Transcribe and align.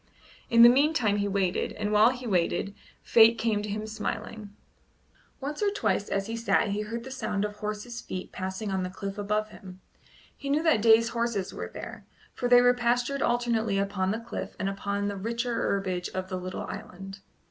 In 0.49 0.63
the 0.63 0.67
meantime 0.67 1.17
he 1.17 1.27
waited, 1.27 1.73
and 1.73 1.91
while 1.91 2.09
he 2.09 2.25
waited 2.25 2.73
Fate 3.03 3.37
came 3.37 3.61
to 3.61 3.69
him 3.69 3.85
smiling. 3.85 4.49
Once 5.39 5.61
or 5.61 5.69
twice 5.69 6.09
as 6.09 6.25
he 6.25 6.35
sat 6.35 6.69
he 6.69 6.81
heard 6.81 7.03
the 7.03 7.11
sound 7.11 7.45
of 7.45 7.57
horse's 7.57 8.01
feet 8.01 8.31
passing 8.31 8.71
on 8.71 8.81
the 8.81 8.89
cliff 8.89 9.19
above 9.19 9.49
him. 9.49 9.79
He 10.35 10.49
knew 10.49 10.63
that 10.63 10.81
Day's 10.81 11.09
horses 11.09 11.53
were 11.53 11.69
there, 11.71 12.07
for 12.33 12.49
they 12.49 12.61
were 12.61 12.73
pastured 12.73 13.21
alternately 13.21 13.77
upon 13.77 14.09
the 14.09 14.19
cliff 14.19 14.55
and 14.57 14.67
upon 14.67 15.07
the 15.07 15.17
richer 15.17 15.53
herbage 15.53 16.09
of 16.15 16.29
the 16.29 16.37
little 16.37 16.63
island. 16.63 17.19